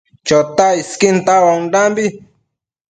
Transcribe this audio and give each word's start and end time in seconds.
Chotac 0.27 0.75
isquin 0.81 1.17
tauaondambi 1.25 2.05